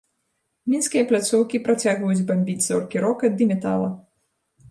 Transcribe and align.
Мінскія 0.73 1.03
пляцоўкі 1.09 1.61
працягваюць 1.67 2.25
бамбіць 2.31 2.65
зоркі 2.69 2.97
рока 3.05 3.25
ды 3.37 3.43
метала. 3.53 3.93